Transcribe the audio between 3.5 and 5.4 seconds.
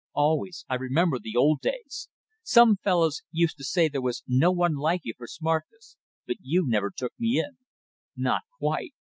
to say there was no one like you for